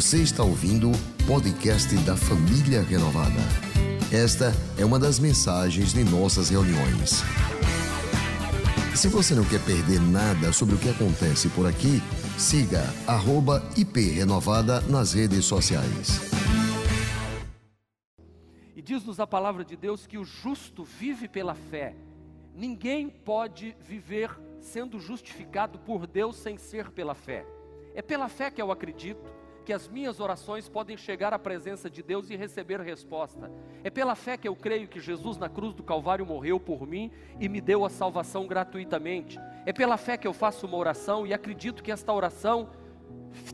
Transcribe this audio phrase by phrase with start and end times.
[0.00, 3.38] Você está ouvindo o podcast da Família Renovada.
[4.10, 7.20] Esta é uma das mensagens de nossas reuniões.
[8.96, 12.00] Se você não quer perder nada sobre o que acontece por aqui,
[12.38, 12.82] siga
[13.76, 16.18] @iprenovada nas redes sociais.
[18.74, 21.94] E diz-nos a palavra de Deus que o justo vive pela fé.
[22.54, 24.30] Ninguém pode viver
[24.62, 27.44] sendo justificado por Deus sem ser pela fé.
[27.94, 29.39] É pela fé que eu acredito
[29.70, 33.48] que as minhas orações podem chegar à presença de Deus e receber resposta.
[33.84, 37.08] É pela fé que eu creio que Jesus na cruz do Calvário morreu por mim
[37.38, 39.38] e me deu a salvação gratuitamente.
[39.64, 42.70] É pela fé que eu faço uma oração e acredito que esta oração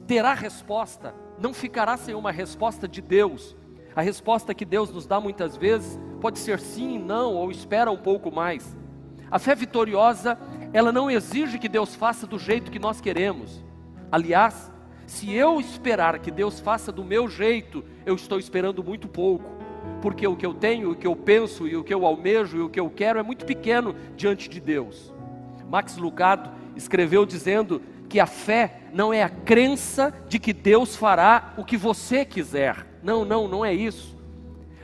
[0.07, 3.55] terá resposta, não ficará sem uma resposta de Deus.
[3.95, 7.99] A resposta que Deus nos dá muitas vezes pode ser sim, não, ou espera um
[7.99, 8.75] pouco mais.
[9.31, 10.39] A fé vitoriosa,
[10.73, 13.63] ela não exige que Deus faça do jeito que nós queremos.
[14.11, 14.73] Aliás,
[15.07, 19.45] se eu esperar que Deus faça do meu jeito, eu estou esperando muito pouco,
[20.03, 22.61] porque o que eu tenho, o que eu penso e o que eu almejo e
[22.61, 25.13] o que eu quero é muito pequeno diante de Deus.
[25.69, 31.55] Max Lucado escreveu dizendo que a fé não é a crença de que Deus fará
[31.57, 32.87] o que você quiser.
[33.03, 34.17] Não, não, não é isso.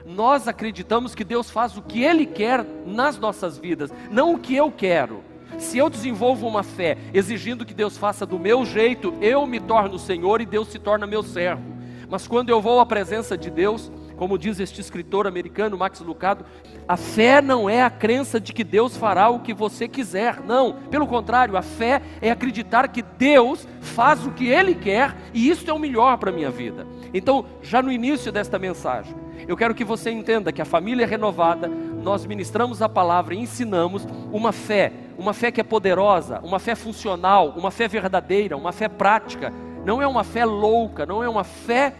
[0.05, 4.55] Nós acreditamos que Deus faz o que Ele quer nas nossas vidas, não o que
[4.55, 5.23] eu quero.
[5.58, 9.98] Se eu desenvolvo uma fé exigindo que Deus faça do meu jeito, eu me torno
[9.98, 11.62] Senhor e Deus se torna meu servo.
[12.09, 16.44] Mas quando eu vou à presença de Deus, como diz este escritor americano, Max Lucado,
[16.86, 20.75] a fé não é a crença de que Deus fará o que você quiser, não.
[20.91, 25.69] Pelo contrário, a fé é acreditar que Deus faz o que Ele quer e isso
[25.69, 26.87] é o melhor para a minha vida.
[27.14, 29.14] Então, já no início desta mensagem,
[29.47, 33.38] eu quero que você entenda que a família é renovada, nós ministramos a palavra e
[33.38, 38.72] ensinamos uma fé, uma fé que é poderosa, uma fé funcional, uma fé verdadeira, uma
[38.72, 39.53] fé prática.
[39.84, 41.94] Não é uma fé louca, não é uma fé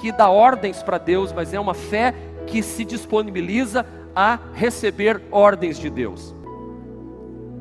[0.00, 2.14] que dá ordens para Deus, mas é uma fé
[2.46, 3.84] que se disponibiliza
[4.14, 6.34] a receber ordens de Deus.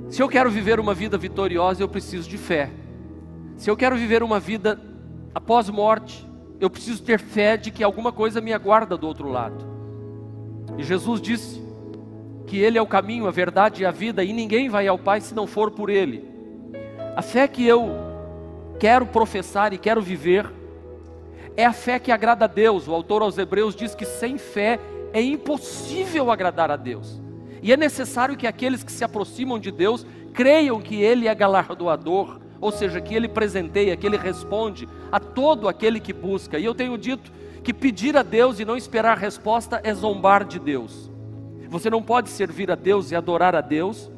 [0.09, 2.72] Se eu quero viver uma vida vitoriosa, eu preciso de fé.
[3.57, 4.79] Se eu quero viver uma vida
[5.35, 6.26] após morte,
[6.59, 9.66] eu preciso ter fé de que alguma coisa me aguarda do outro lado.
[10.78, 11.62] E Jesus disse
[12.45, 15.22] que Ele é o caminho, a verdade e a vida, e ninguém vai ao Pai
[15.22, 16.23] se não for por Ele.
[17.16, 17.90] A fé que eu
[18.79, 20.51] quero professar e quero viver
[21.56, 22.88] é a fé que agrada a Deus.
[22.88, 24.79] O autor aos Hebreus diz que sem fé
[25.12, 27.22] é impossível agradar a Deus.
[27.62, 32.39] E é necessário que aqueles que se aproximam de Deus creiam que Ele é galardoador,
[32.59, 36.57] ou seja, que Ele presenteia, que Ele responde a todo aquele que busca.
[36.57, 37.31] E eu tenho dito
[37.63, 41.12] que pedir a Deus e não esperar resposta é zombar de Deus.
[41.69, 44.12] Você não pode servir a Deus e adorar a Deus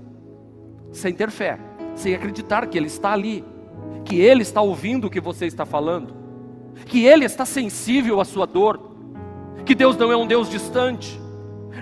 [0.92, 1.60] sem ter fé,
[1.96, 3.44] sem acreditar que Ele está ali,
[4.06, 6.20] que Ele está ouvindo o que você está falando
[6.86, 8.80] que Ele está sensível à sua dor,
[9.66, 11.20] que Deus não é um Deus distante,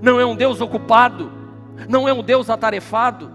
[0.02, 1.32] não é um Deus ocupado,
[1.88, 3.32] não é um Deus atarefado,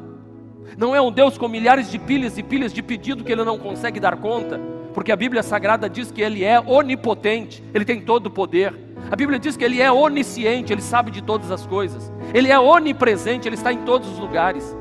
[0.77, 3.59] não é um Deus com milhares de pilhas e pilhas de pedido que Ele não
[3.59, 4.61] consegue dar conta,
[4.95, 8.75] porque a Bíblia Sagrada diz que Ele é onipotente, Ele tem todo o poder.
[9.11, 12.13] A Bíblia diz que Ele é onisciente, Ele sabe de todas as coisas.
[12.33, 14.77] Ele é onipresente, Ele está em todos os lugares.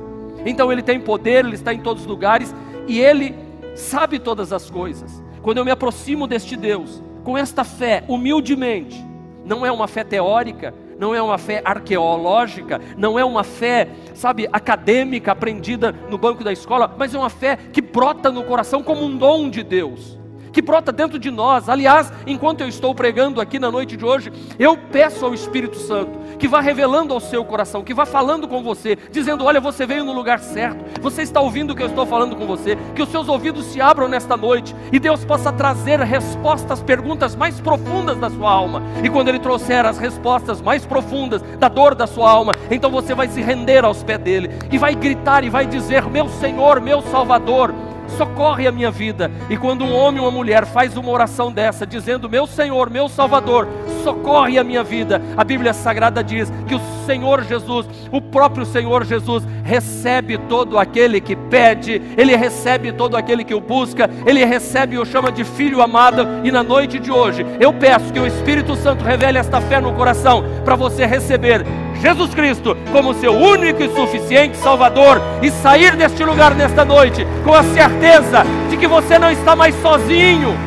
[0.45, 2.53] Então Ele tem poder, Ele está em todos os lugares
[2.87, 3.35] e Ele
[3.75, 5.23] sabe todas as coisas.
[5.41, 9.03] Quando eu me aproximo deste Deus, com esta fé, humildemente,
[9.45, 14.47] não é uma fé teórica, não é uma fé arqueológica, não é uma fé, sabe,
[14.53, 19.03] acadêmica aprendida no banco da escola, mas é uma fé que brota no coração como
[19.03, 20.20] um dom de Deus
[20.51, 21.69] que brota dentro de nós.
[21.69, 26.19] Aliás, enquanto eu estou pregando aqui na noite de hoje, eu peço ao Espírito Santo
[26.37, 30.03] que vá revelando ao seu coração, que vá falando com você, dizendo: Olha, você veio
[30.03, 33.09] no lugar certo, você está ouvindo o que eu estou falando com você, que os
[33.09, 38.17] seus ouvidos se abram nesta noite e Deus possa trazer respostas às perguntas mais profundas
[38.17, 38.81] da sua alma.
[39.03, 43.13] E quando Ele trouxer as respostas mais profundas da dor da sua alma, então você
[43.13, 47.01] vai se render aos pés dele e vai gritar e vai dizer: Meu Senhor, meu
[47.03, 47.73] Salvador
[48.17, 49.31] socorre a minha vida.
[49.49, 53.07] E quando um homem ou uma mulher faz uma oração dessa, dizendo: Meu Senhor, meu
[53.07, 53.67] Salvador,
[54.03, 59.05] socorre a minha vida, a Bíblia Sagrada diz que o Senhor Jesus, o próprio Senhor
[59.05, 64.95] Jesus, recebe todo aquele que pede, ele recebe todo aquele que o busca, ele recebe
[64.95, 66.27] e o chama de filho amado.
[66.43, 69.93] E na noite de hoje, eu peço que o Espírito Santo revele esta fé no
[69.93, 71.65] coração para você receber
[72.01, 77.53] Jesus Cristo como seu único e suficiente Salvador e sair deste lugar nesta noite com
[77.53, 80.57] a certeza de que você não está mais sozinho,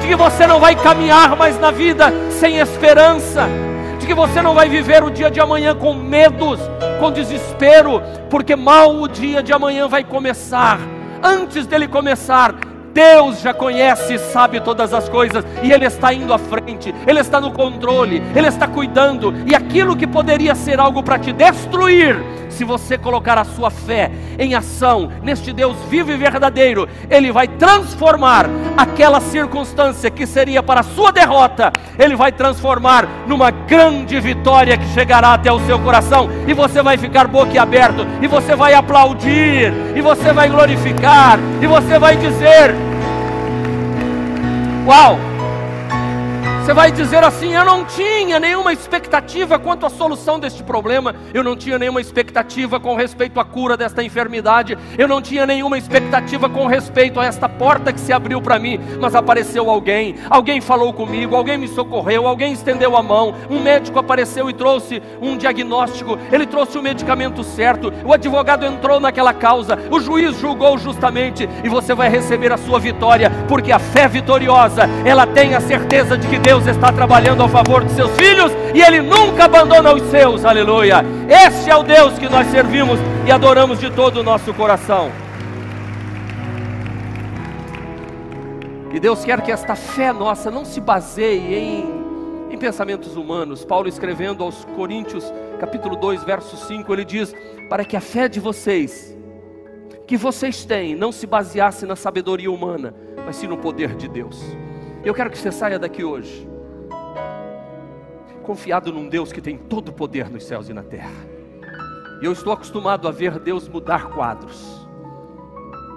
[0.00, 3.48] de que você não vai caminhar mais na vida sem esperança,
[3.98, 6.60] de que você não vai viver o dia de amanhã com medos,
[7.00, 10.78] com desespero, porque mal o dia de amanhã vai começar.
[11.20, 12.54] Antes dele começar,
[12.98, 17.20] Deus já conhece e sabe todas as coisas, e Ele está indo à frente, Ele
[17.20, 22.20] está no controle, Ele está cuidando, e aquilo que poderia ser algo para te destruir,
[22.48, 27.46] se você colocar a sua fé em ação neste Deus vivo e verdadeiro, Ele vai
[27.46, 28.46] transformar
[28.76, 34.88] aquela circunstância que seria para a sua derrota, Ele vai transformar numa grande vitória que
[34.88, 40.00] chegará até o seu coração, e você vai ficar boquiaberto, e você vai aplaudir, e
[40.00, 42.87] você vai glorificar, e você vai dizer:
[44.88, 45.27] Uau!
[46.68, 51.42] Você vai dizer assim: Eu não tinha nenhuma expectativa quanto à solução deste problema, eu
[51.42, 56.46] não tinha nenhuma expectativa com respeito à cura desta enfermidade, eu não tinha nenhuma expectativa
[56.46, 60.92] com respeito a esta porta que se abriu para mim, mas apareceu alguém, alguém falou
[60.92, 66.18] comigo, alguém me socorreu, alguém estendeu a mão, um médico apareceu e trouxe um diagnóstico,
[66.30, 71.68] ele trouxe o medicamento certo, o advogado entrou naquela causa, o juiz julgou justamente e
[71.70, 76.28] você vai receber a sua vitória, porque a fé vitoriosa, ela tem a certeza de
[76.28, 80.02] que Deus Deus está trabalhando a favor de seus filhos e Ele nunca abandona os
[80.10, 81.04] seus, aleluia.
[81.28, 85.12] Este é o Deus que nós servimos e adoramos de todo o nosso coração.
[88.92, 91.84] E Deus quer que esta fé nossa não se baseie em,
[92.50, 93.64] em pensamentos humanos.
[93.64, 97.32] Paulo escrevendo aos Coríntios, capítulo 2, verso 5, ele diz:
[97.70, 99.16] Para que a fé de vocês,
[100.08, 102.92] que vocês têm, não se baseasse na sabedoria humana,
[103.24, 104.42] mas sim no poder de Deus.
[105.08, 106.46] Eu quero que você saia daqui hoje,
[108.42, 111.24] confiado num Deus que tem todo o poder nos céus e na terra.
[112.20, 114.86] E eu estou acostumado a ver Deus mudar quadros,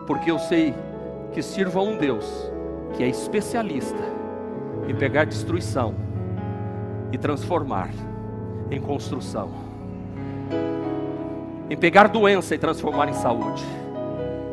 [0.07, 0.73] porque eu sei
[1.33, 2.25] que sirvo a um Deus
[2.93, 4.01] que é especialista
[4.87, 5.93] em pegar destruição
[7.11, 7.89] e transformar
[8.69, 9.51] em construção,
[11.69, 13.65] em pegar doença e transformar em saúde,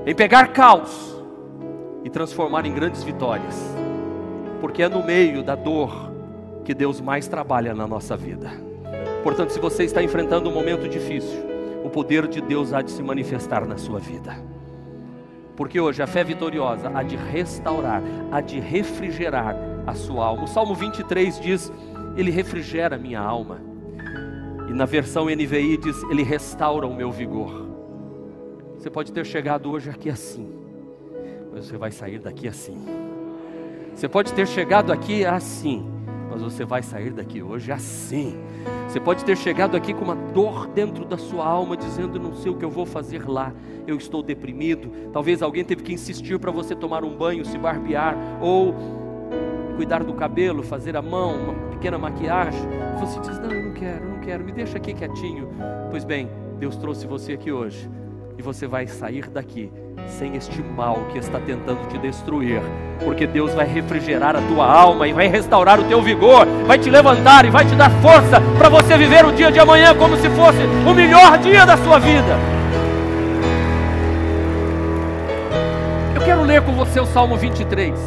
[0.05, 1.17] em pegar caos
[2.03, 3.87] e transformar em grandes vitórias
[4.61, 6.13] porque é no meio da dor
[6.65, 8.51] que Deus mais trabalha na nossa vida.
[9.23, 11.39] Portanto, se você está enfrentando um momento difícil,
[11.85, 14.37] o poder de Deus há de se manifestar na sua vida.
[15.57, 19.57] Porque hoje a fé vitoriosa há de restaurar, há de refrigerar
[19.87, 20.45] a sua alma.
[20.45, 21.73] O Salmo 23 diz:
[22.17, 23.61] Ele refrigera minha alma.
[24.69, 27.67] E na versão NVI diz: Ele restaura o meu vigor.
[28.77, 30.49] Você pode ter chegado hoje aqui assim,
[31.53, 33.08] mas você vai sair daqui assim.
[33.99, 35.85] Você pode ter chegado aqui assim,
[36.31, 38.39] mas você vai sair daqui hoje assim.
[38.87, 42.53] Você pode ter chegado aqui com uma dor dentro da sua alma, dizendo: Não sei
[42.53, 43.53] o que eu vou fazer lá,
[43.89, 45.11] eu estou deprimido.
[45.13, 48.73] Talvez alguém teve que insistir para você tomar um banho, se barbear, ou
[49.75, 52.69] cuidar do cabelo, fazer a mão, uma pequena maquiagem.
[53.01, 55.49] Você diz: Não, eu não quero, eu não quero, me deixa aqui quietinho.
[55.91, 56.31] Pois bem,
[56.61, 57.91] Deus trouxe você aqui hoje,
[58.39, 59.73] e você vai sair daqui
[60.07, 62.61] sem este mal que está tentando te destruir,
[63.05, 66.91] porque Deus vai refrigerar a tua alma e vai restaurar o teu vigor, vai te
[66.91, 70.29] levantar e vai te dar força para você viver o dia de amanhã como se
[70.31, 72.37] fosse o melhor dia da sua vida.
[76.15, 77.99] Eu quero ler com você o Salmo 23.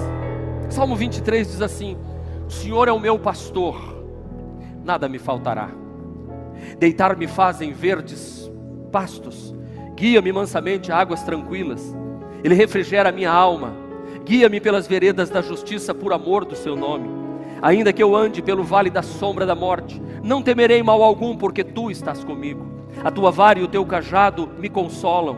[0.70, 1.98] Salmo 23 diz assim:
[2.46, 4.04] O Senhor é o meu pastor,
[4.84, 5.70] nada me faltará.
[6.78, 8.52] Deitar-me fazem verdes
[8.92, 9.56] pastos
[10.02, 11.96] Guia-me mansamente a águas tranquilas.
[12.44, 13.72] Ele refrigera a minha alma.
[14.26, 17.08] Guia-me pelas veredas da justiça por amor do seu nome.
[17.62, 21.64] Ainda que eu ande pelo vale da sombra da morte, não temerei mal algum, porque
[21.64, 22.66] tu estás comigo.
[23.04, 25.38] A tua vara e o teu cajado me consolam.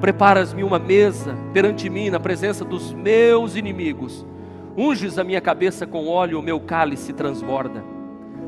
[0.00, 4.26] Preparas-me uma mesa perante mim na presença dos meus inimigos.
[4.76, 7.84] Unges a minha cabeça com óleo, o meu cálice transborda.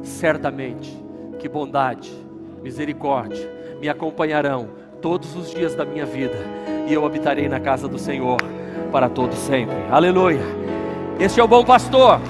[0.03, 1.01] Certamente
[1.39, 2.11] que bondade,
[2.61, 6.37] misericórdia me acompanharão todos os dias da minha vida,
[6.87, 8.39] e eu habitarei na casa do Senhor
[8.91, 9.77] para todo sempre.
[9.91, 10.41] Aleluia.
[11.19, 12.21] Este é o bom pastor.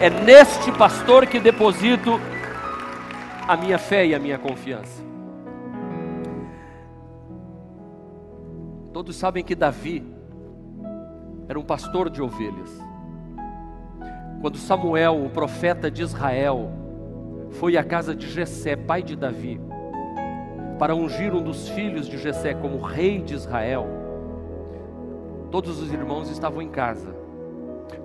[0.00, 2.20] É neste pastor que deposito
[3.48, 5.02] a minha fé e a minha confiança.
[8.92, 10.04] Todos sabem que Davi
[11.48, 12.70] era um pastor de ovelhas.
[14.40, 16.70] Quando Samuel, o profeta de Israel,
[17.52, 19.60] foi à casa de Jessé, pai de Davi,
[20.78, 23.86] para ungir um dos filhos de Jessé como rei de Israel,
[25.50, 27.14] todos os irmãos estavam em casa.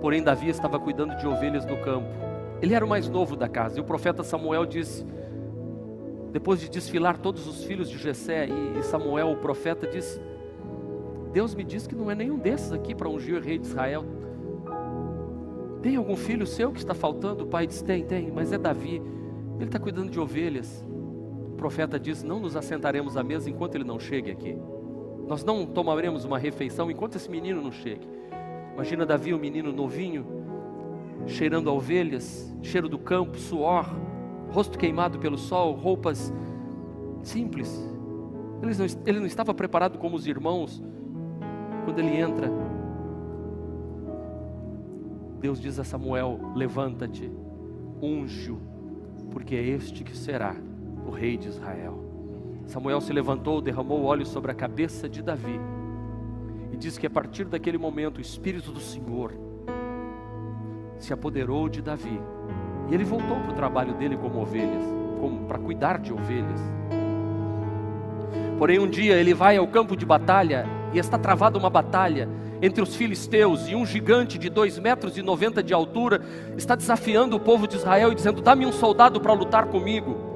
[0.00, 2.08] Porém, Davi estava cuidando de ovelhas no campo.
[2.62, 3.78] Ele era o mais novo da casa.
[3.78, 5.04] E o profeta Samuel disse,
[6.32, 8.48] depois de desfilar todos os filhos de Jessé,
[8.78, 10.18] e Samuel, o profeta, disse:
[11.32, 14.04] Deus me diz que não é nenhum desses aqui para ungir o rei de Israel.
[15.82, 17.44] Tem algum filho seu que está faltando?
[17.44, 19.02] O pai disse: Tem, tem, mas é Davi.
[19.56, 20.82] Ele está cuidando de ovelhas
[21.62, 24.58] profeta diz: Não nos assentaremos à mesa enquanto ele não chegue aqui.
[25.28, 28.04] Nós não tomaremos uma refeição enquanto esse menino não chegue.
[28.74, 30.26] Imagina Davi, um menino novinho,
[31.24, 33.86] cheirando a ovelhas, cheiro do campo, suor,
[34.50, 36.32] rosto queimado pelo sol, roupas
[37.22, 37.88] simples.
[38.60, 40.82] Ele não, ele não estava preparado como os irmãos.
[41.84, 42.50] Quando ele entra,
[45.38, 47.30] Deus diz a Samuel: Levanta-te,
[48.02, 48.58] unge-o,
[49.30, 50.56] porque é este que será
[51.06, 51.98] o rei de Israel.
[52.66, 55.60] Samuel se levantou, derramou óleo sobre a cabeça de Davi
[56.72, 59.32] e diz que a partir daquele momento o Espírito do Senhor
[60.98, 62.20] se apoderou de Davi
[62.88, 64.84] e ele voltou para o trabalho dele como ovelhas,
[65.20, 66.60] como para cuidar de ovelhas.
[68.58, 72.28] Porém, um dia ele vai ao campo de batalha e está travada uma batalha
[72.62, 76.22] entre os filisteus e um gigante de dois metros e noventa de altura
[76.56, 80.31] está desafiando o povo de Israel e dizendo: Dá-me um soldado para lutar comigo.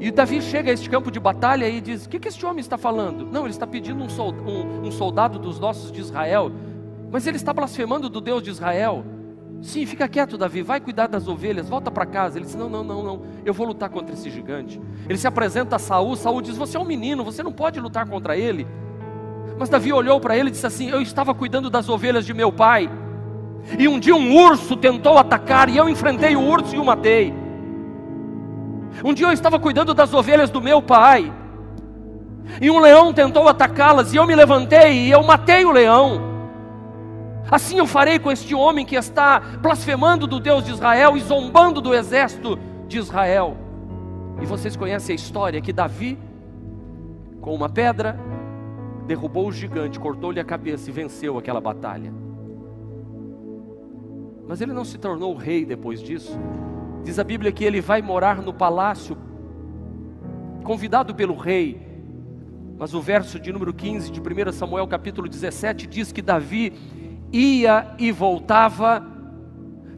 [0.00, 2.60] E Davi chega a este campo de batalha e diz: O que, que este homem
[2.60, 3.26] está falando?
[3.26, 6.52] Não, ele está pedindo um soldado, um, um soldado dos nossos de Israel,
[7.10, 9.04] mas ele está blasfemando do Deus de Israel.
[9.60, 12.38] Sim, fica quieto, Davi, vai cuidar das ovelhas, volta para casa.
[12.38, 14.80] Ele diz: Não, não, não, não, eu vou lutar contra esse gigante.
[15.08, 18.06] Ele se apresenta a Saul, Saul diz: Você é um menino, você não pode lutar
[18.08, 18.66] contra ele.
[19.58, 22.52] Mas Davi olhou para ele e disse assim: Eu estava cuidando das ovelhas de meu
[22.52, 22.88] pai.
[23.76, 27.34] E um dia um urso tentou atacar, e eu enfrentei o urso e o matei.
[29.04, 31.32] Um dia eu estava cuidando das ovelhas do meu pai,
[32.60, 36.20] e um leão tentou atacá-las, e eu me levantei e eu matei o leão.
[37.50, 41.80] Assim eu farei com este homem que está blasfemando do Deus de Israel e zombando
[41.80, 43.56] do exército de Israel.
[44.40, 46.18] E vocês conhecem a história que Davi,
[47.40, 48.18] com uma pedra,
[49.06, 52.12] derrubou o gigante, cortou-lhe a cabeça e venceu aquela batalha.
[54.46, 56.38] Mas ele não se tornou rei depois disso.
[57.04, 59.16] Diz a Bíblia que ele vai morar no palácio,
[60.64, 61.80] convidado pelo rei.
[62.78, 66.72] Mas o verso de número 15 de 1 Samuel, capítulo 17, diz que Davi
[67.32, 69.04] ia e voltava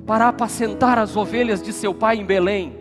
[0.07, 2.79] para apacentar as ovelhas de seu pai em Belém.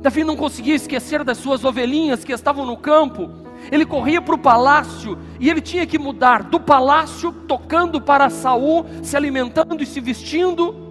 [0.00, 3.30] Davi não conseguia esquecer das suas ovelhinhas que estavam no campo.
[3.72, 8.84] Ele corria para o palácio e ele tinha que mudar do palácio, tocando para Saul,
[9.02, 10.83] se alimentando e se vestindo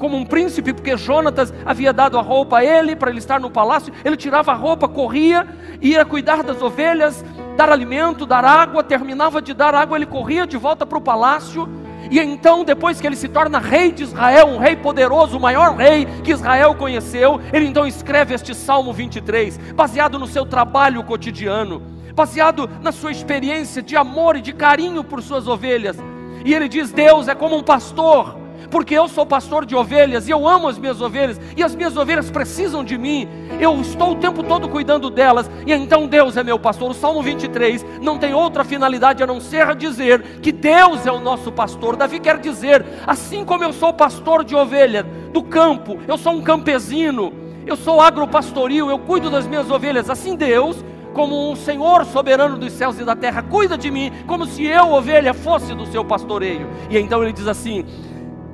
[0.00, 3.50] como um príncipe, porque Jonatas havia dado a roupa a ele para ele estar no
[3.50, 3.92] palácio.
[4.02, 5.46] Ele tirava a roupa, corria,
[5.80, 7.22] ia cuidar das ovelhas,
[7.54, 8.82] dar alimento, dar água.
[8.82, 11.68] Terminava de dar água, ele corria de volta para o palácio.
[12.10, 15.76] E então, depois que ele se torna rei de Israel, um rei poderoso, o maior
[15.76, 21.82] rei que Israel conheceu, ele então escreve este Salmo 23, baseado no seu trabalho cotidiano,
[22.14, 25.98] baseado na sua experiência de amor e de carinho por suas ovelhas.
[26.42, 28.40] E ele diz: Deus é como um pastor
[28.70, 31.96] porque eu sou pastor de ovelhas e eu amo as minhas ovelhas, e as minhas
[31.96, 36.44] ovelhas precisam de mim, eu estou o tempo todo cuidando delas, e então Deus é
[36.44, 36.90] meu pastor.
[36.90, 41.20] O Salmo 23 não tem outra finalidade a não ser dizer que Deus é o
[41.20, 41.96] nosso pastor.
[41.96, 46.42] Davi quer dizer, assim como eu sou pastor de ovelha do campo, eu sou um
[46.42, 47.32] campesino,
[47.66, 52.72] eu sou agropastoril, eu cuido das minhas ovelhas, assim Deus como um Senhor soberano dos
[52.72, 56.68] céus e da terra, cuida de mim, como se eu, ovelha, fosse do seu pastoreio.
[56.88, 57.84] E então ele diz assim: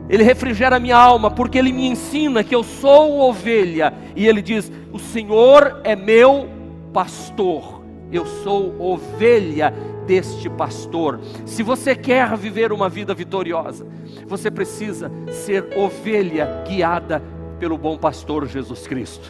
[0.09, 3.93] ele refrigera minha alma, porque Ele me ensina que eu sou ovelha.
[4.15, 6.49] E Ele diz: O Senhor é meu
[6.93, 7.83] pastor,
[8.13, 9.73] eu sou ovelha
[10.07, 11.21] deste pastor.
[11.45, 13.87] Se você quer viver uma vida vitoriosa,
[14.27, 17.23] você precisa ser ovelha guiada
[17.59, 19.29] pelo bom pastor Jesus Cristo.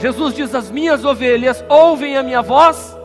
[0.00, 2.96] Jesus diz: As minhas ovelhas ouvem a minha voz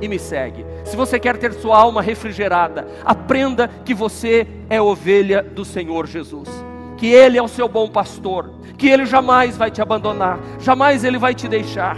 [0.00, 0.61] e me segue.
[0.84, 6.48] Se você quer ter sua alma refrigerada, aprenda que você é ovelha do Senhor Jesus.
[6.96, 11.18] Que Ele é o seu bom pastor, que Ele jamais vai te abandonar, jamais Ele
[11.18, 11.96] vai te deixar,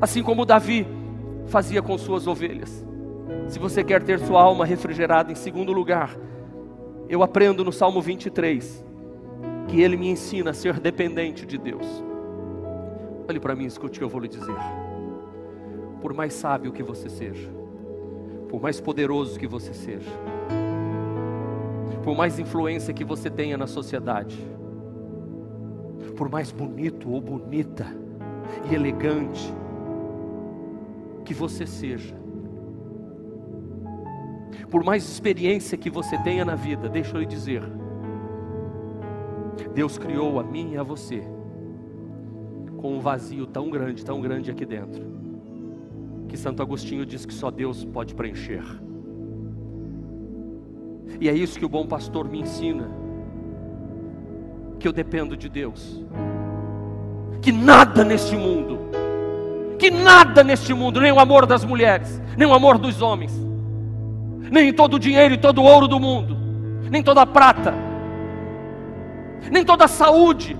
[0.00, 0.86] assim como Davi
[1.46, 2.84] fazia com suas ovelhas.
[3.48, 6.16] Se você quer ter sua alma refrigerada, em segundo lugar,
[7.08, 8.84] eu aprendo no Salmo 23
[9.68, 11.86] que Ele me ensina a ser dependente de Deus.
[13.28, 14.54] Olhe para mim, escute o que eu vou lhe dizer
[16.04, 17.50] por mais sábio que você seja,
[18.54, 20.12] por mais poderoso que você seja,
[22.04, 24.38] por mais influência que você tenha na sociedade,
[26.16, 27.84] por mais bonito ou bonita
[28.70, 29.52] e elegante
[31.24, 32.14] que você seja,
[34.70, 37.64] por mais experiência que você tenha na vida, deixa eu lhe dizer,
[39.74, 41.24] Deus criou a mim e a você
[42.76, 45.02] com um vazio tão grande, tão grande aqui dentro
[46.34, 48.64] que Santo Agostinho diz que só Deus pode preencher.
[51.20, 52.90] E é isso que o bom pastor me ensina.
[54.80, 56.04] Que eu dependo de Deus.
[57.40, 58.80] Que nada neste mundo,
[59.78, 63.32] que nada neste mundo, nem o amor das mulheres, nem o amor dos homens,
[64.50, 66.36] nem todo o dinheiro e todo o ouro do mundo,
[66.90, 67.72] nem toda a prata,
[69.52, 70.56] nem toda a saúde,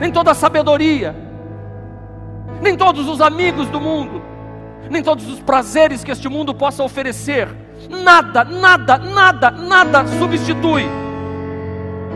[0.00, 1.14] nem toda a sabedoria,
[2.62, 4.31] nem todos os amigos do mundo,
[4.90, 7.48] nem todos os prazeres que este mundo possa oferecer,
[7.88, 10.84] nada, nada, nada, nada substitui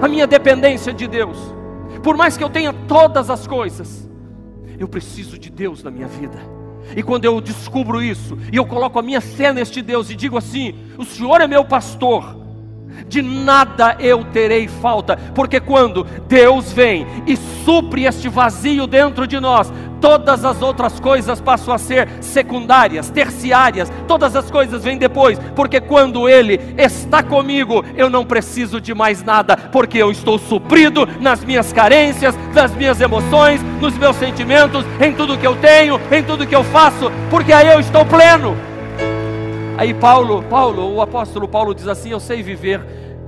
[0.01, 1.39] a minha dependência de Deus.
[2.03, 4.09] Por mais que eu tenha todas as coisas,
[4.79, 6.39] eu preciso de Deus na minha vida.
[6.95, 10.37] E quando eu descubro isso, e eu coloco a minha fé neste Deus e digo
[10.37, 12.37] assim: O Senhor é meu pastor,
[13.09, 19.41] de nada eu terei falta, porque quando Deus vem e supre este vazio dentro de
[19.41, 25.39] nós, todas as outras coisas passam a ser secundárias, terciárias, todas as coisas vêm depois,
[25.55, 31.07] porque quando Ele está comigo, eu não preciso de mais nada, porque eu estou suprido
[31.21, 36.23] nas minhas carências, nas minhas emoções, nos meus sentimentos, em tudo que eu tenho, em
[36.23, 38.57] tudo que eu faço, porque aí eu estou pleno.
[39.79, 42.81] Aí Paulo, Paulo, o apóstolo Paulo diz assim: Eu sei viver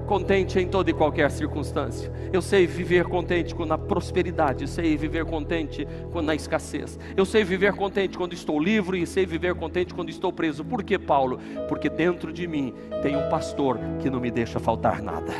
[0.09, 2.11] contente em toda e qualquer circunstância.
[2.33, 6.99] Eu sei viver contente quando na prosperidade, eu sei viver contente quando na escassez.
[7.15, 10.65] Eu sei viver contente quando estou livre e sei viver contente quando estou preso.
[10.65, 11.39] Por que, Paulo?
[11.69, 12.73] Porque dentro de mim
[13.03, 15.33] tem um pastor que não me deixa faltar nada.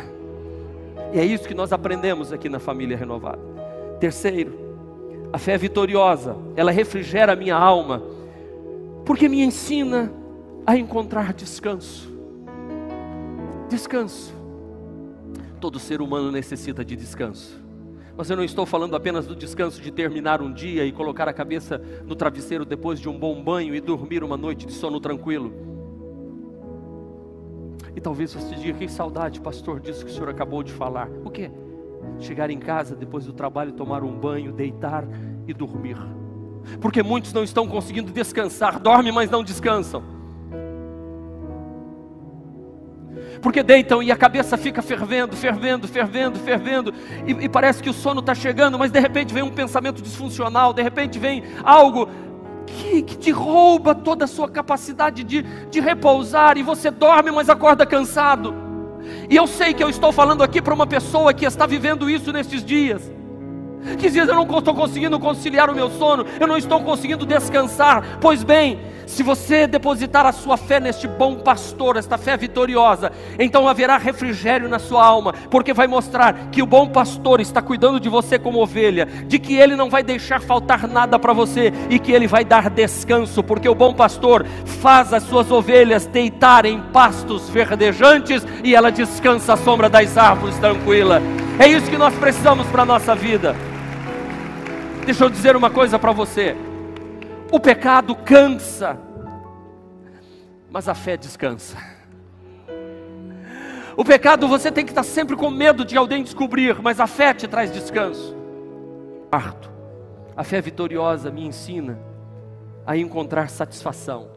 [1.15, 3.41] E é isso que nós aprendemos aqui na família renovada.
[3.99, 4.53] Terceiro,
[5.33, 8.03] a fé vitoriosa, ela refrigera a minha alma,
[9.07, 10.13] porque me ensina
[10.67, 12.13] a encontrar descanso.
[13.71, 14.38] Descanso.
[15.61, 17.63] Todo ser humano necessita de descanso.
[18.17, 21.33] Mas eu não estou falando apenas do descanso de terminar um dia e colocar a
[21.33, 25.53] cabeça no travesseiro depois de um bom banho e dormir uma noite de sono tranquilo.
[27.95, 31.09] E talvez você diga: que saudade, pastor, disso que o senhor acabou de falar.
[31.25, 31.51] O quê?
[32.19, 35.05] Chegar em casa depois do trabalho, tomar um banho, deitar
[35.47, 35.97] e dormir.
[36.81, 40.18] Porque muitos não estão conseguindo descansar, dormem, mas não descansam.
[43.41, 46.95] Porque deitam e a cabeça fica fervendo, fervendo, fervendo, fervendo,
[47.27, 50.73] e, e parece que o sono está chegando, mas de repente vem um pensamento disfuncional,
[50.73, 52.09] de repente vem algo
[52.67, 57.49] que, que, te rouba toda a sua capacidade de, de repousar, e você dorme, mas
[57.49, 58.55] acorda cansado.
[59.31, 62.33] E eu sei que eu estou falando aqui para uma pessoa que está vivendo isso
[62.33, 63.18] nestes dias
[63.99, 68.19] que diz: Eu não estou conseguindo conciliar o meu sono, eu não estou conseguindo descansar.
[68.21, 73.67] Pois bem, se você depositar a sua fé neste bom pastor, esta fé vitoriosa, então
[73.67, 78.09] haverá refrigério na sua alma, porque vai mostrar que o bom pastor está cuidando de
[78.09, 82.13] você como ovelha, de que ele não vai deixar faltar nada para você e que
[82.13, 87.49] ele vai dar descanso, porque o bom pastor faz as suas ovelhas deitar em pastos
[87.49, 91.23] verdejantes e ela descansa à sombra das árvores tranquila.
[91.61, 93.57] É isso que nós precisamos para a nossa vida.
[95.05, 96.55] Deixa eu dizer uma coisa para você.
[97.51, 98.97] O pecado cansa,
[100.71, 101.77] mas a fé descansa.
[103.97, 107.35] O pecado você tem que estar sempre com medo de alguém descobrir, mas a fé
[107.35, 108.37] te traz descanso.
[109.29, 109.69] Quarto,
[110.37, 111.99] a fé vitoriosa me ensina
[112.87, 114.31] a encontrar satisfação.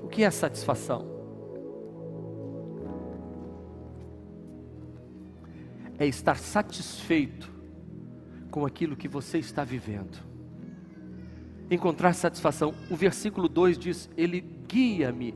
[0.00, 1.15] O que é satisfação?
[5.98, 7.50] É estar satisfeito
[8.50, 10.18] com aquilo que você está vivendo.
[11.70, 12.74] Encontrar satisfação.
[12.90, 15.34] O versículo 2 diz: Ele guia-me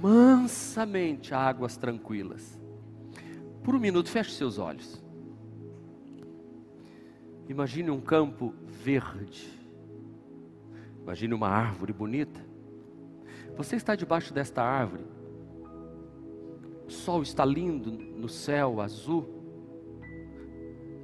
[0.00, 2.58] mansamente a águas tranquilas.
[3.62, 5.02] Por um minuto, feche seus olhos.
[7.48, 9.48] Imagine um campo verde.
[11.02, 12.40] Imagine uma árvore bonita.
[13.56, 15.06] Você está debaixo desta árvore.
[16.86, 19.35] O sol está lindo no céu azul.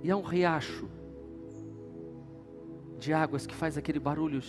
[0.03, 0.89] E há um riacho
[2.99, 4.41] de águas que faz aquele barulho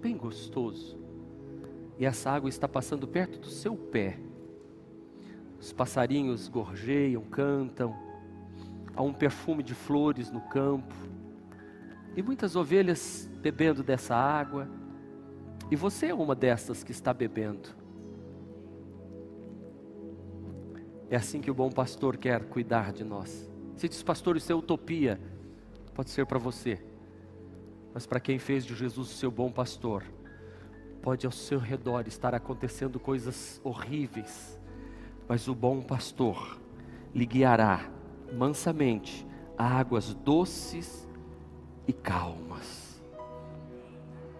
[0.00, 0.98] bem gostoso.
[1.98, 4.18] E essa água está passando perto do seu pé.
[5.58, 7.94] Os passarinhos gorjeiam, cantam.
[8.94, 10.94] Há um perfume de flores no campo.
[12.16, 14.68] E muitas ovelhas bebendo dessa água.
[15.70, 17.68] E você é uma dessas que está bebendo.
[21.10, 23.49] É assim que o bom pastor quer cuidar de nós.
[23.76, 25.20] Se diz, pastor, isso é utopia.
[25.94, 26.82] Pode ser para você.
[27.92, 30.04] Mas para quem fez de Jesus o seu bom pastor,
[31.02, 34.60] pode ao seu redor estar acontecendo coisas horríveis,
[35.28, 36.58] mas o bom pastor
[37.14, 37.90] lhe guiará
[38.32, 41.08] mansamente a águas doces
[41.86, 43.02] e calmas.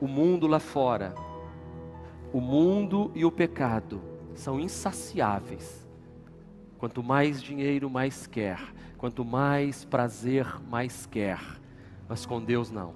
[0.00, 1.14] O mundo lá fora,
[2.32, 4.00] o mundo e o pecado
[4.34, 5.86] são insaciáveis.
[6.78, 8.60] Quanto mais dinheiro, mais quer.
[9.00, 11.40] Quanto mais prazer, mais quer.
[12.06, 12.92] Mas com Deus não.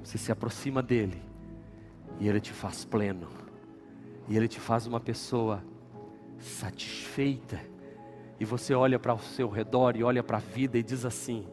[0.00, 1.20] Você se aproxima dele
[2.20, 3.26] e ele te faz pleno.
[4.28, 5.60] E ele te faz uma pessoa
[6.38, 7.58] satisfeita.
[8.38, 11.44] E você olha para o seu redor e olha para a vida e diz assim: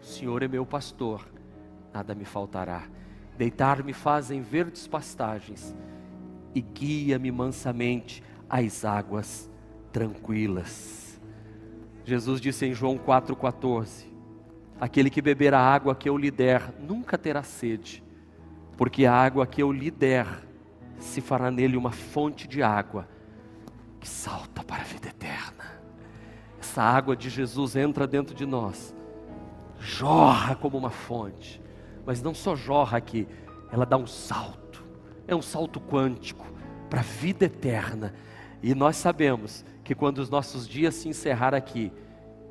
[0.00, 1.28] O Senhor é meu pastor,
[1.92, 2.88] nada me faltará.
[3.36, 5.76] Deitar-me faz em verdes pastagens
[6.54, 9.50] e guia-me mansamente às águas
[9.92, 11.07] tranquilas.
[12.08, 14.06] Jesus disse em João 4,14:
[14.80, 18.02] Aquele que beber a água que eu lhe der nunca terá sede,
[18.78, 20.26] porque a água que eu lhe der
[20.98, 23.06] se fará nele uma fonte de água
[24.00, 25.82] que salta para a vida eterna.
[26.58, 28.94] Essa água de Jesus entra dentro de nós,
[29.78, 31.60] jorra como uma fonte,
[32.06, 33.28] mas não só jorra aqui,
[33.70, 34.82] ela dá um salto,
[35.26, 36.46] é um salto quântico
[36.88, 38.14] para a vida eterna.
[38.62, 41.90] E nós sabemos que quando os nossos dias se encerrar aqui,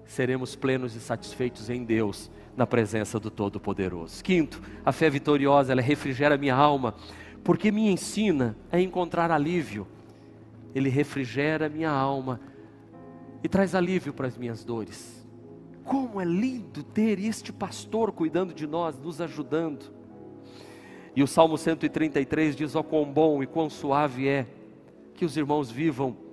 [0.05, 4.23] seremos plenos e satisfeitos em Deus, na presença do Todo-Poderoso.
[4.23, 6.95] Quinto, a fé vitoriosa, ela refrigera minha alma,
[7.43, 9.85] porque me ensina a encontrar alívio.
[10.73, 12.41] Ele refrigera minha alma
[13.43, 15.23] e traz alívio para as minhas dores.
[15.85, 19.93] Como é lindo ter este pastor cuidando de nós, nos ajudando.
[21.15, 24.47] E o Salmo 133 diz: Ó, oh, quão bom e quão suave é
[25.13, 26.25] que os irmãos vivam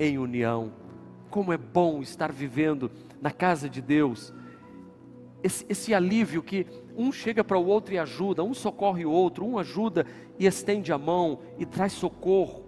[0.00, 0.72] em união.
[1.28, 4.32] Como é bom estar vivendo na casa de Deus.
[5.42, 9.46] Esse, esse alívio que um chega para o outro e ajuda, um socorre o outro,
[9.46, 10.06] um ajuda
[10.38, 12.64] e estende a mão e traz socorro.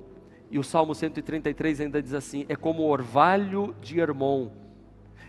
[0.50, 4.50] E o Salmo 133 ainda diz assim: é como o orvalho de Hermon,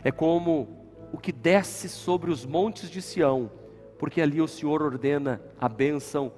[0.04, 3.50] é como o que desce sobre os montes de Sião,
[3.98, 6.32] porque ali o Senhor ordena a bênção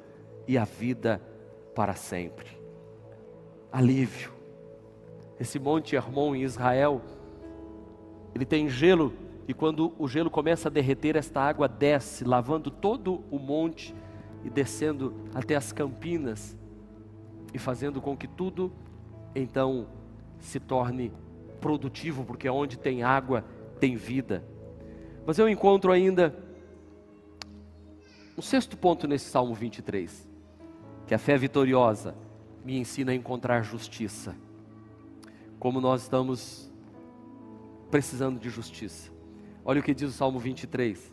[0.47, 1.21] e a vida
[1.73, 2.47] para sempre.
[3.71, 4.34] Alívio.
[5.39, 7.01] Esse monte Hermon em Israel
[8.35, 9.13] ele tem gelo,
[9.47, 13.95] e quando o gelo começa a derreter, esta água desce, lavando todo o monte
[14.43, 16.57] e descendo até as campinas,
[17.53, 18.73] e fazendo com que tudo
[19.33, 19.87] então
[20.37, 21.13] se torne
[21.61, 23.45] produtivo, porque onde tem água
[23.79, 24.43] tem vida.
[25.25, 26.35] Mas eu encontro ainda
[28.37, 30.27] um sexto ponto nesse Salmo 23,
[31.07, 32.13] que a fé vitoriosa
[32.65, 34.35] me ensina a encontrar justiça.
[35.65, 36.71] Como nós estamos
[37.89, 39.11] precisando de justiça.
[39.65, 41.11] Olha o que diz o Salmo 23: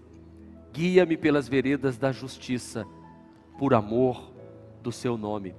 [0.74, 2.86] Guia-me pelas veredas da justiça,
[3.58, 4.30] por amor
[4.82, 5.54] do seu nome.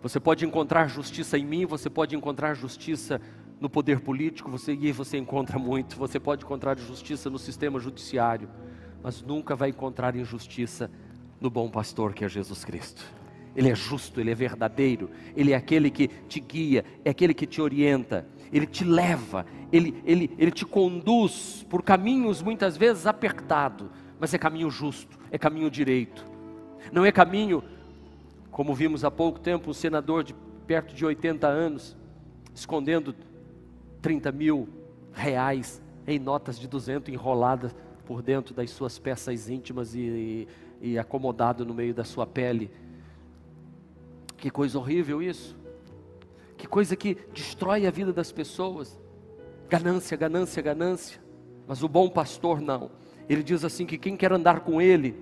[0.00, 3.20] Você pode encontrar justiça em mim, você pode encontrar justiça
[3.58, 5.96] no poder político, você e você encontra muito.
[5.96, 8.48] Você pode encontrar justiça no sistema judiciário,
[9.02, 10.88] mas nunca vai encontrar injustiça
[11.40, 13.02] no bom pastor que é Jesus Cristo.
[13.54, 17.46] Ele é justo, ele é verdadeiro, ele é aquele que te guia, é aquele que
[17.46, 23.88] te orienta, ele te leva, ele, ele, ele te conduz por caminhos muitas vezes apertados,
[24.18, 26.24] mas é caminho justo, é caminho direito.
[26.92, 27.62] Não é caminho,
[28.50, 30.34] como vimos há pouco tempo, um senador de
[30.66, 31.96] perto de 80 anos,
[32.54, 33.14] escondendo
[34.00, 34.68] 30 mil
[35.12, 40.48] reais em notas de 200 enroladas por dentro das suas peças íntimas e, e,
[40.92, 42.70] e acomodado no meio da sua pele.
[44.40, 45.54] Que coisa horrível isso.
[46.56, 48.98] Que coisa que destrói a vida das pessoas.
[49.68, 51.20] Ganância, ganância, ganância.
[51.68, 52.90] Mas o bom pastor não.
[53.28, 55.14] Ele diz assim que quem quer andar com ele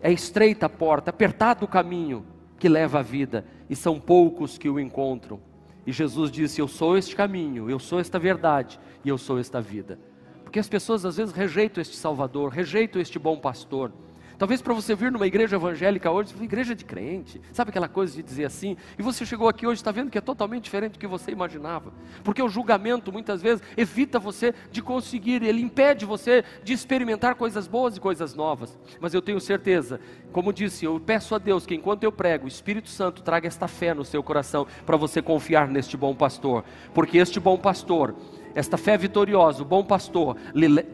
[0.00, 2.26] é estreita a porta, apertado o caminho
[2.58, 5.38] que leva à vida, e são poucos que o encontram.
[5.86, 9.60] E Jesus disse: Eu sou este caminho, eu sou esta verdade e eu sou esta
[9.60, 9.98] vida.
[10.42, 13.92] Porque as pessoas às vezes rejeitam este Salvador, rejeitam este bom pastor.
[14.38, 18.22] Talvez para você vir numa igreja evangélica hoje, igreja de crente, sabe aquela coisa de
[18.22, 21.06] dizer assim, e você chegou aqui hoje, está vendo que é totalmente diferente do que
[21.06, 26.72] você imaginava, porque o julgamento muitas vezes evita você de conseguir, ele impede você de
[26.72, 30.00] experimentar coisas boas e coisas novas, mas eu tenho certeza,
[30.32, 33.66] como disse, eu peço a Deus que enquanto eu prego, o Espírito Santo traga esta
[33.66, 38.14] fé no seu coração, para você confiar neste bom pastor, porque este bom pastor,
[38.56, 40.34] esta fé vitoriosa, o bom pastor,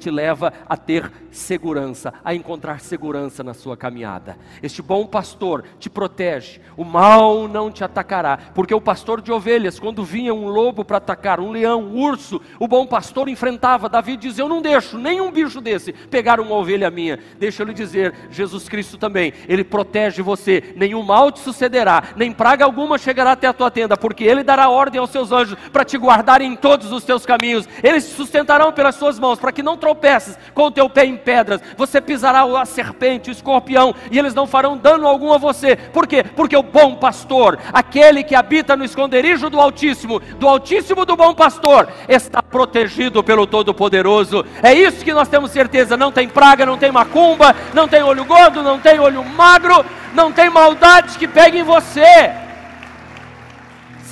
[0.01, 4.37] te leva a ter segurança, a encontrar segurança na sua caminhada.
[4.61, 9.79] Este bom pastor te protege, o mal não te atacará, porque o pastor de ovelhas,
[9.79, 13.89] quando vinha um lobo para atacar, um leão, um urso, o bom pastor enfrentava.
[13.89, 17.21] Davi diz: Eu não deixo nenhum bicho desse pegar uma ovelha minha.
[17.39, 22.33] Deixa eu lhe dizer, Jesus Cristo também, ele protege você, nenhum mal te sucederá, nem
[22.33, 25.85] praga alguma chegará até a tua tenda, porque ele dará ordem aos seus anjos para
[25.85, 29.53] te guardar em todos os teus caminhos caminhos, eles te sustentarão pelas suas mãos, para
[29.53, 31.61] que não tropeces com o teu pé em pedras.
[31.77, 35.77] Você pisará a serpente, o escorpião, e eles não farão dano algum a você.
[35.77, 36.25] Por quê?
[36.25, 41.35] Porque o bom pastor, aquele que habita no esconderijo do Altíssimo, do Altíssimo do bom
[41.35, 44.45] pastor, está protegido pelo Todo-Poderoso.
[44.63, 48.25] É isso que nós temos certeza: não tem praga, não tem macumba, não tem olho
[48.25, 49.85] gordo, não tem olho magro,
[50.15, 52.43] não tem maldade que pegue em você.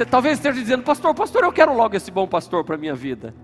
[0.00, 2.94] Você talvez esteja dizendo, pastor, pastor, eu quero logo esse bom pastor para a minha
[2.94, 3.34] vida.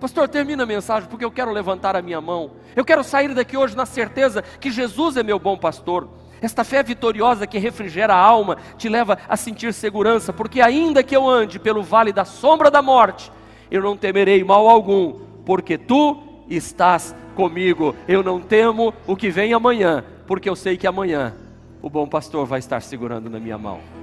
[0.00, 2.52] Pastor, termina a mensagem porque eu quero levantar a minha mão.
[2.74, 6.08] Eu quero sair daqui hoje na certeza que Jesus é meu bom pastor.
[6.40, 11.14] Esta fé vitoriosa que refrigera a alma te leva a sentir segurança, porque ainda que
[11.14, 13.30] eu ande pelo vale da sombra da morte,
[13.70, 16.16] eu não temerei mal algum, porque tu
[16.48, 17.94] estás comigo.
[18.08, 21.34] Eu não temo o que vem amanhã, porque eu sei que amanhã
[21.82, 23.95] o bom pastor vai estar segurando na minha mão.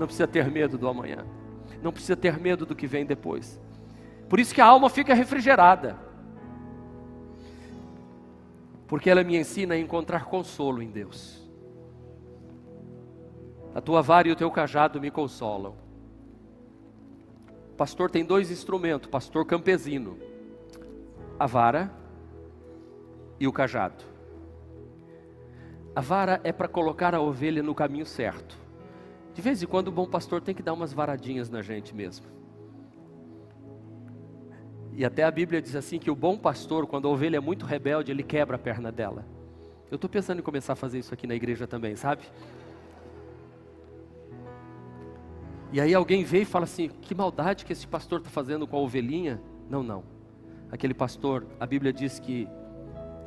[0.00, 1.26] Não precisa ter medo do amanhã.
[1.82, 3.60] Não precisa ter medo do que vem depois.
[4.30, 5.94] Por isso que a alma fica refrigerada.
[8.88, 11.46] Porque ela me ensina a encontrar consolo em Deus.
[13.74, 15.74] A tua vara e o teu cajado me consolam.
[17.76, 20.16] Pastor tem dois instrumentos, pastor campesino.
[21.38, 21.92] A vara
[23.38, 24.02] e o cajado.
[25.94, 28.59] A vara é para colocar a ovelha no caminho certo.
[29.40, 32.26] De vez em quando o bom pastor tem que dar umas varadinhas na gente mesmo.
[34.92, 37.64] E até a Bíblia diz assim que o bom pastor, quando a ovelha é muito
[37.64, 39.24] rebelde, ele quebra a perna dela.
[39.90, 42.20] Eu estou pensando em começar a fazer isso aqui na igreja também, sabe?
[45.72, 48.76] E aí alguém vê e fala assim: que maldade que esse pastor está fazendo com
[48.76, 49.40] a ovelhinha?
[49.70, 50.04] Não, não.
[50.70, 52.46] Aquele pastor, a Bíblia diz que,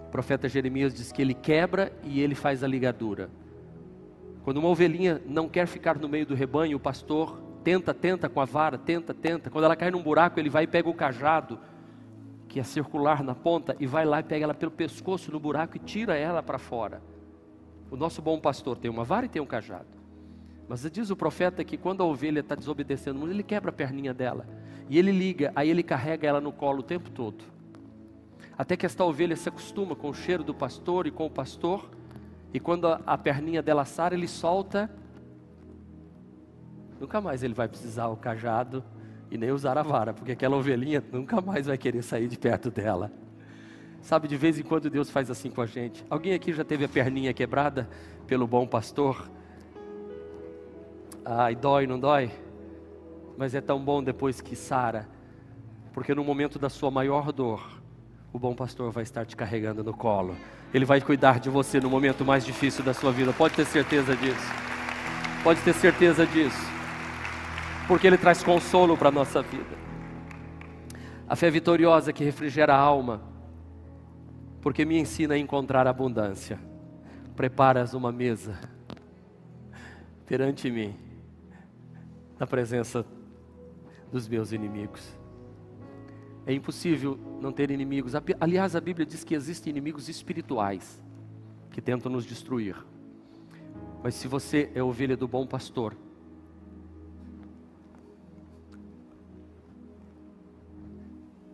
[0.06, 3.32] o profeta Jeremias diz que ele quebra e ele faz a ligadura.
[4.44, 8.42] Quando uma ovelhinha não quer ficar no meio do rebanho, o pastor tenta, tenta com
[8.42, 9.50] a vara, tenta, tenta.
[9.50, 11.58] Quando ela cai num buraco, ele vai e pega o cajado,
[12.50, 15.78] que é circular na ponta, e vai lá e pega ela pelo pescoço no buraco
[15.78, 17.02] e tira ela para fora.
[17.90, 19.88] O nosso bom pastor tem uma vara e tem um cajado.
[20.68, 24.46] Mas diz o profeta que quando a ovelha está desobedecendo, ele quebra a perninha dela.
[24.90, 27.44] E ele liga, aí ele carrega ela no colo o tempo todo.
[28.58, 31.90] Até que esta ovelha se acostuma com o cheiro do pastor e com o pastor
[32.54, 34.90] e quando a, perninha dela sara, ele solta.
[37.00, 38.84] Nunca mais ele vai precisar o cajado
[39.32, 42.70] e nem usar a vara, porque aquela ovelhinha nunca mais vai querer sair de perto
[42.70, 43.12] dela.
[44.02, 46.06] Sabe, de vez em quando Deus faz assim com a gente.
[46.10, 47.90] Alguém aqui já teve a perninha quebrada
[48.28, 49.28] pelo bom pastor?
[51.26, 52.32] Ai, dói, não dói?
[53.36, 55.10] Mas é tão bom depois que sara,
[55.92, 57.82] porque no momento da sua maior dor,
[58.34, 60.36] o bom pastor vai estar te carregando no colo.
[60.74, 63.32] Ele vai cuidar de você no momento mais difícil da sua vida.
[63.32, 64.52] Pode ter certeza disso.
[65.44, 66.58] Pode ter certeza disso.
[67.88, 69.78] Porque ele traz consolo para a nossa vida.
[71.30, 73.22] A fé vitoriosa que refrigera a alma,
[74.62, 76.60] porque me ensina a encontrar abundância.
[77.36, 78.60] Preparas uma mesa
[80.26, 80.96] perante mim,
[82.40, 83.06] na presença
[84.12, 85.23] dos meus inimigos.
[86.46, 88.14] É impossível não ter inimigos.
[88.40, 91.02] Aliás, a Bíblia diz que existem inimigos espirituais
[91.72, 92.76] que tentam nos destruir.
[94.04, 95.96] Mas se você é ovelha do bom pastor,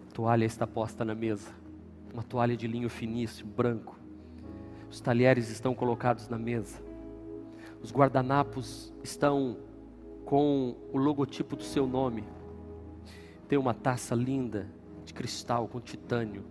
[0.07, 1.51] a toalha está posta na mesa,
[2.11, 3.95] uma toalha de linho finíssimo, branco.
[4.89, 6.81] Os talheres estão colocados na mesa.
[7.83, 9.57] Os guardanapos estão
[10.25, 12.23] com o logotipo do seu nome.
[13.47, 14.67] Tem uma taça linda
[15.09, 16.45] de cristal com titânio.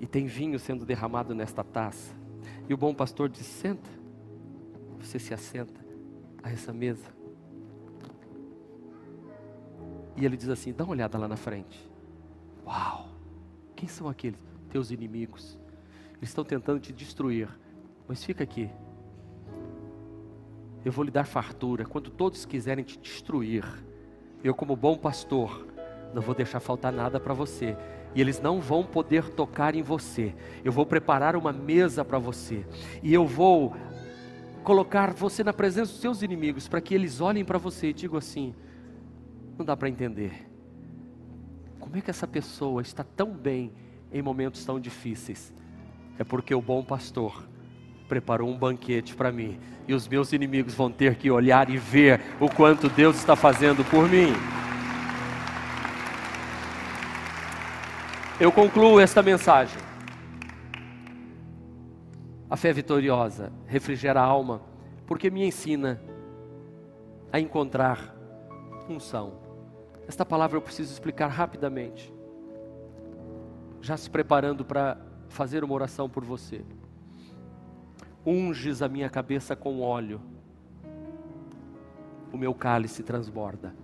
[0.00, 2.14] E tem vinho sendo derramado nesta taça.
[2.68, 3.90] E o bom pastor diz: senta.
[5.00, 5.84] Você se assenta
[6.42, 7.06] a essa mesa.
[10.16, 11.88] E ele diz assim: dá uma olhada lá na frente.
[12.64, 13.08] Uau!
[13.74, 14.40] Quem são aqueles?
[14.70, 15.58] Teus inimigos.
[16.16, 17.48] Eles estão tentando te destruir.
[18.06, 18.70] Mas fica aqui.
[20.84, 21.84] Eu vou lhe dar fartura.
[21.84, 23.64] Quando todos quiserem te destruir,
[24.42, 25.67] eu, como bom pastor,
[26.14, 27.76] não vou deixar faltar nada para você.
[28.14, 30.34] E eles não vão poder tocar em você.
[30.64, 32.64] Eu vou preparar uma mesa para você.
[33.02, 33.76] E eu vou
[34.64, 38.18] colocar você na presença dos seus inimigos, para que eles olhem para você e digam
[38.18, 38.54] assim:
[39.56, 40.48] não dá para entender.
[41.78, 43.72] Como é que essa pessoa está tão bem
[44.12, 45.52] em momentos tão difíceis?
[46.18, 47.46] É porque o bom pastor
[48.08, 49.58] preparou um banquete para mim.
[49.86, 53.84] E os meus inimigos vão ter que olhar e ver o quanto Deus está fazendo
[53.84, 54.32] por mim.
[58.40, 59.82] Eu concluo esta mensagem.
[62.48, 64.62] A fé vitoriosa refrigera a alma,
[65.08, 66.00] porque me ensina
[67.32, 68.14] a encontrar
[68.88, 69.40] unção.
[70.06, 72.14] Esta palavra eu preciso explicar rapidamente,
[73.80, 74.96] já se preparando para
[75.28, 76.64] fazer uma oração por você.
[78.24, 80.20] Unges a minha cabeça com óleo,
[82.32, 83.74] o meu cálice transborda.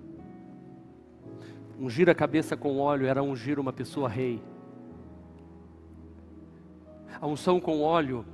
[1.78, 4.40] Ungir a cabeça com óleo era ungir uma pessoa rei.
[7.20, 8.24] A unção com óleo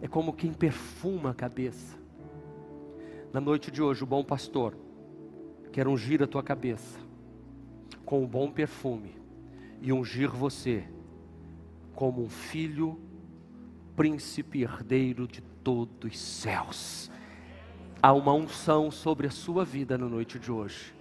[0.00, 1.98] é como quem perfuma a cabeça.
[3.32, 4.76] Na noite de hoje, o bom pastor
[5.72, 6.98] quer ungir a tua cabeça
[8.04, 9.16] com um bom perfume
[9.82, 10.84] e ungir você
[11.94, 12.98] como um filho,
[13.96, 17.10] príncipe herdeiro de todos os céus.
[18.00, 20.97] Há uma unção sobre a sua vida na noite de hoje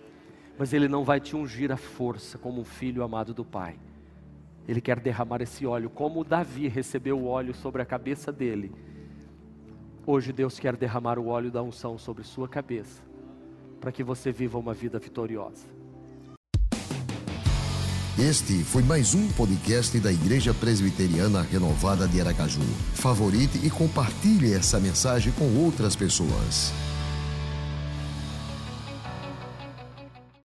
[0.58, 3.76] mas Ele não vai te ungir a força como um filho amado do Pai.
[4.68, 8.72] Ele quer derramar esse óleo, como Davi recebeu o óleo sobre a cabeça dele.
[10.06, 13.02] Hoje Deus quer derramar o óleo da unção sobre sua cabeça,
[13.80, 15.66] para que você viva uma vida vitoriosa.
[18.20, 22.64] Este foi mais um podcast da Igreja Presbiteriana Renovada de Aracaju.
[22.96, 26.74] Favorite e compartilhe essa mensagem com outras pessoas.